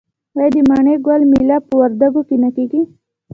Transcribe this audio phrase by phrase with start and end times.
[0.37, 2.81] آیا د مڼې ګل میله په وردګو کې نه کیږي؟